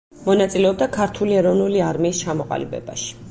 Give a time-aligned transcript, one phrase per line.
[0.27, 3.15] მონაწილეობდა ქართული ეროვნული არმიის ჩამოყალიბებაში.